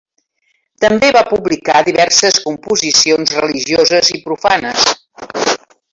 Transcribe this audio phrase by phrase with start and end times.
[0.85, 4.91] També va publicar diverses composicions religioses i profanes.